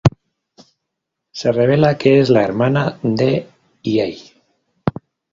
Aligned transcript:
Se 1.31 1.51
revela 1.51 1.95
que 1.99 2.19
es 2.19 2.31
la 2.31 2.41
hermana 2.43 2.97
de 3.03 3.47
Hiei. 3.83 4.33